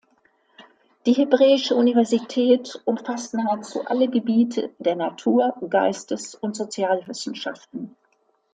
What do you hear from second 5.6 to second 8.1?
Geistes- und Sozialwissenschaften.